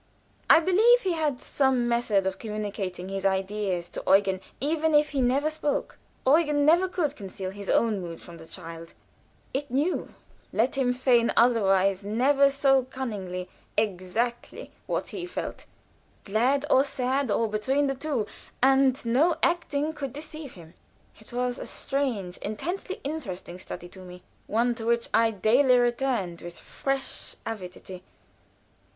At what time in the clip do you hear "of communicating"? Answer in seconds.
2.25-3.07